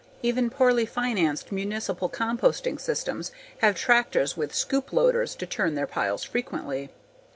[0.23, 6.23] Even poorly financed municipal composting systems have tractors with scoop loaders to turn their piles
[6.23, 6.89] frequently.